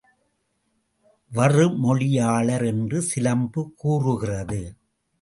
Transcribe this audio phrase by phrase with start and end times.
[1.31, 4.61] வறுமொழியாளர் என்று சிலம்பு கூறுகிறது.